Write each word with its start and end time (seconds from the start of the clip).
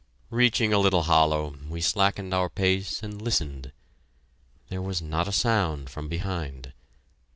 Reaching 0.31 0.73
a 0.73 0.79
little 0.79 1.03
hollow, 1.03 1.53
we 1.69 1.79
slackened 1.79 2.33
our 2.33 2.49
pace 2.49 3.03
and 3.03 3.21
listened. 3.21 3.71
There 4.69 4.81
was 4.81 4.99
not 4.99 5.27
a 5.27 5.31
sound 5.31 5.91
from 5.91 6.07
behind. 6.09 6.73